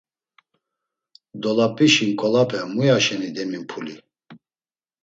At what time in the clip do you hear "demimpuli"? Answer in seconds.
3.35-3.95